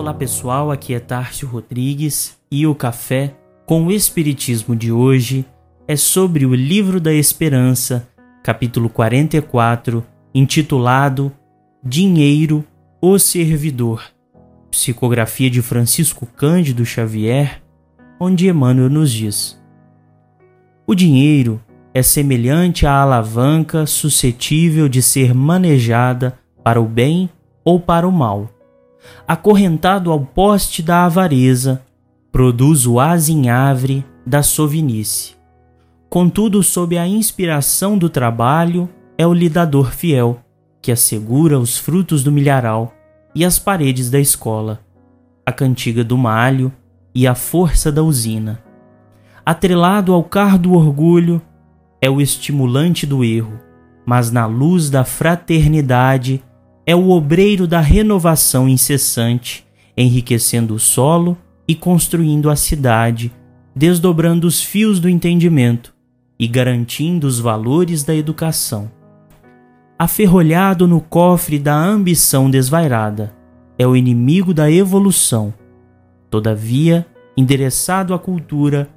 [0.00, 3.34] Olá pessoal, aqui é Tárcio Rodrigues e o café
[3.66, 5.44] com o Espiritismo de hoje
[5.86, 8.08] é sobre o Livro da Esperança,
[8.42, 10.02] capítulo 44,
[10.34, 11.30] intitulado
[11.84, 12.64] Dinheiro,
[12.98, 14.02] o Servidor,
[14.70, 17.62] psicografia de Francisco Cândido Xavier,
[18.18, 19.62] onde Emmanuel nos diz:
[20.86, 21.60] O dinheiro
[21.92, 27.28] é semelhante à alavanca suscetível de ser manejada para o bem
[27.62, 28.48] ou para o mal.
[29.26, 31.82] Acorrentado ao poste da avareza,
[32.30, 35.34] produz o azinhavre da sovinice.
[36.08, 40.40] Contudo, sob a inspiração do trabalho, é o lidador fiel,
[40.82, 42.92] que assegura os frutos do milharal
[43.34, 44.80] e as paredes da escola,
[45.44, 46.72] a cantiga do malho
[47.14, 48.62] e a força da usina.
[49.44, 51.40] Atrelado ao carro do orgulho,
[52.00, 53.60] é o estimulante do erro,
[54.06, 56.42] mas na luz da fraternidade
[56.86, 61.36] é o obreiro da renovação incessante, enriquecendo o solo
[61.68, 63.30] e construindo a cidade,
[63.74, 65.94] desdobrando os fios do entendimento
[66.38, 68.90] e garantindo os valores da educação.
[69.98, 73.34] Aferrolhado no cofre da ambição desvairada,
[73.78, 75.54] é o inimigo da evolução.
[76.30, 77.06] Todavia,
[77.36, 78.88] endereçado à cultura,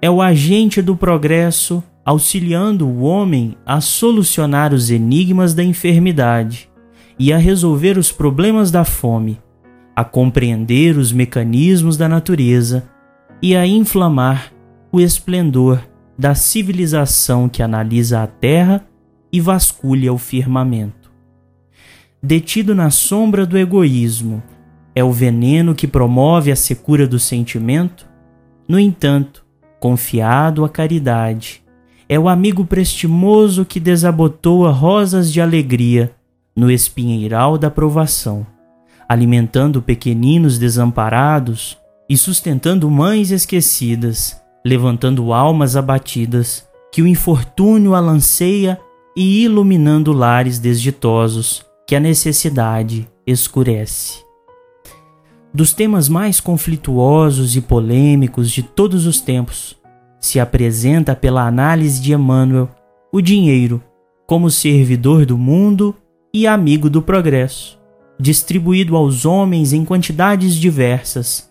[0.00, 6.69] é o agente do progresso auxiliando o homem a solucionar os enigmas da enfermidade
[7.20, 9.38] e a resolver os problemas da fome,
[9.94, 12.88] a compreender os mecanismos da natureza
[13.42, 14.50] e a inflamar
[14.90, 15.86] o esplendor
[16.18, 18.86] da civilização que analisa a terra
[19.30, 21.12] e vasculha o firmamento.
[22.22, 24.42] Detido na sombra do egoísmo,
[24.94, 28.08] é o veneno que promove a secura do sentimento,
[28.66, 29.44] no entanto,
[29.78, 31.62] confiado à caridade,
[32.08, 36.14] é o amigo prestimoso que desabotoa rosas de alegria
[36.60, 38.46] no espinheiral da provação,
[39.08, 48.78] alimentando pequeninos desamparados e sustentando mães esquecidas, levantando almas abatidas que o infortúnio alanceia
[49.16, 54.22] e iluminando lares desditosos que a necessidade escurece.
[55.54, 59.78] Dos temas mais conflituosos e polêmicos de todos os tempos,
[60.20, 62.68] se apresenta pela análise de Emmanuel
[63.10, 63.82] o dinheiro
[64.26, 65.96] como servidor do mundo
[66.32, 67.78] e amigo do progresso,
[68.18, 71.50] distribuído aos homens em quantidades diversas,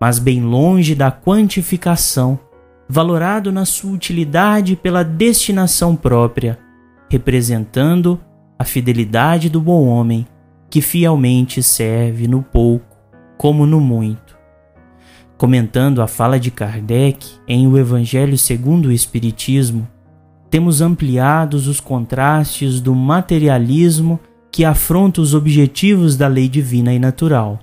[0.00, 2.38] mas bem longe da quantificação,
[2.88, 6.58] valorado na sua utilidade pela destinação própria,
[7.08, 8.20] representando
[8.58, 10.26] a fidelidade do bom homem
[10.68, 12.96] que fielmente serve no pouco
[13.36, 14.38] como no muito.
[15.36, 19.88] Comentando a fala de Kardec em O Evangelho segundo o Espiritismo,
[20.50, 24.18] temos ampliados os contrastes do materialismo
[24.50, 27.60] que afronta os objetivos da lei divina e natural.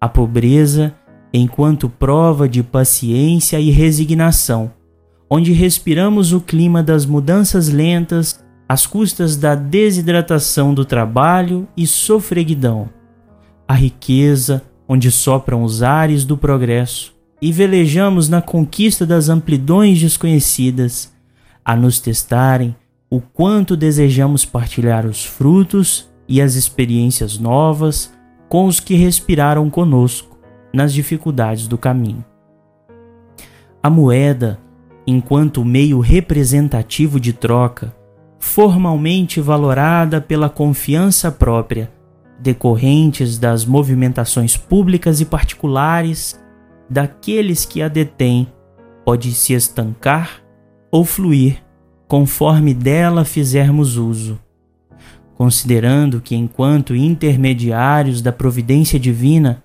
[0.00, 0.94] A pobreza
[1.32, 4.72] enquanto prova de paciência e resignação,
[5.28, 12.88] onde respiramos o clima das mudanças lentas às custas da desidratação do trabalho e sofreguidão.
[13.66, 21.12] A riqueza onde sopram os ares do progresso, e velejamos na conquista das amplidões desconhecidas,
[21.68, 22.74] a nos testarem
[23.10, 28.10] o quanto desejamos partilhar os frutos e as experiências novas
[28.48, 30.38] com os que respiraram conosco
[30.72, 32.24] nas dificuldades do caminho.
[33.82, 34.58] A moeda,
[35.06, 37.94] enquanto meio representativo de troca,
[38.38, 41.92] formalmente valorada pela confiança própria,
[42.40, 46.40] decorrentes das movimentações públicas e particulares
[46.88, 48.48] daqueles que a detêm,
[49.04, 50.47] pode se estancar
[50.90, 51.62] ou fluir
[52.06, 54.38] conforme dela fizermos uso.
[55.34, 59.62] Considerando que, enquanto intermediários da providência divina,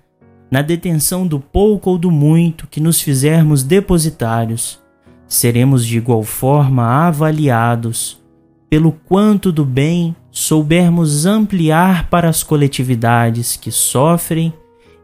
[0.50, 4.80] na detenção do pouco ou do muito que nos fizermos depositários,
[5.26, 8.22] seremos de igual forma avaliados
[8.70, 14.52] pelo quanto do bem soubermos ampliar para as coletividades que sofrem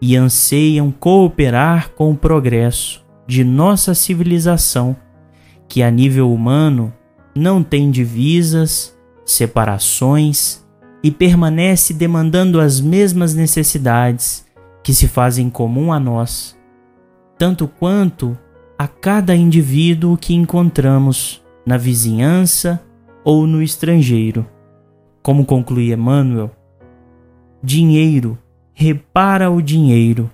[0.00, 4.97] e anseiam cooperar com o progresso de nossa civilização,
[5.71, 6.93] que a nível humano
[7.33, 8.93] não tem divisas,
[9.25, 10.67] separações
[11.01, 14.45] e permanece demandando as mesmas necessidades
[14.83, 16.59] que se fazem comum a nós,
[17.39, 18.37] tanto quanto
[18.77, 22.83] a cada indivíduo que encontramos na vizinhança
[23.23, 24.45] ou no estrangeiro.
[25.23, 26.51] Como conclui Emmanuel,
[27.63, 28.37] dinheiro,
[28.73, 30.29] repara o dinheiro.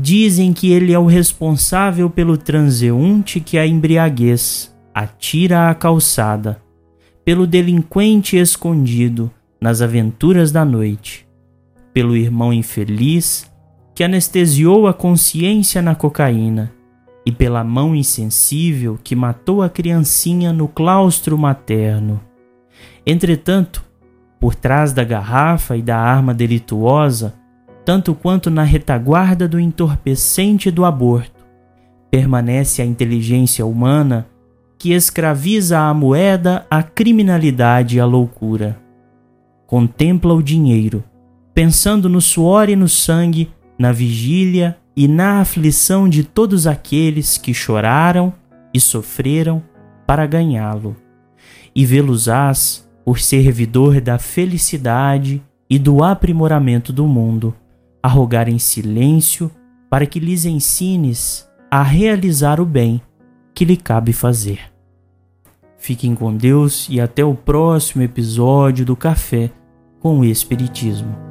[0.00, 6.62] Dizem que ele é o responsável pelo transeunte que a embriaguez atira à calçada,
[7.24, 9.28] pelo delinquente escondido
[9.60, 11.26] nas aventuras da noite,
[11.92, 13.50] pelo irmão infeliz
[13.92, 16.72] que anestesiou a consciência na cocaína
[17.26, 22.20] e pela mão insensível que matou a criancinha no claustro materno.
[23.04, 23.84] Entretanto,
[24.38, 27.34] por trás da garrafa e da arma delituosa,
[27.88, 31.42] tanto quanto na retaguarda do entorpecente do aborto,
[32.10, 34.26] permanece a inteligência humana
[34.78, 38.78] que escraviza a moeda, a criminalidade e a loucura.
[39.66, 41.02] Contempla o dinheiro,
[41.54, 47.54] pensando no suor e no sangue, na vigília e na aflição de todos aqueles que
[47.54, 48.34] choraram
[48.74, 49.62] e sofreram
[50.06, 50.94] para ganhá-lo,
[51.74, 57.54] e vê-los-ás por servidor da felicidade e do aprimoramento do mundo,
[58.02, 59.50] a rogar em silêncio
[59.90, 63.00] para que lhes ensines a realizar o bem
[63.54, 64.60] que lhe cabe fazer.
[65.76, 69.50] Fiquem com Deus e até o próximo episódio do Café
[70.00, 71.27] com o Espiritismo.